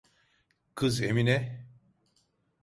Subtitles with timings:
[0.75, 1.67] Kız Emine…